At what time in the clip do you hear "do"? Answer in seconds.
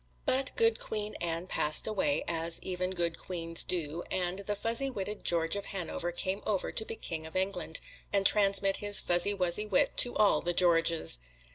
3.63-4.01